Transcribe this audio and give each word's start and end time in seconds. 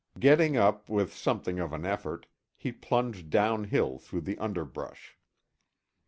Getting 0.19 0.57
up 0.57 0.89
with 0.89 1.13
something 1.13 1.59
of 1.59 1.73
an 1.73 1.85
effort, 1.85 2.25
he 2.57 2.71
plunged 2.71 3.29
down 3.29 3.65
hill 3.65 3.99
through 3.99 4.21
the 4.21 4.35
underbrush. 4.39 5.15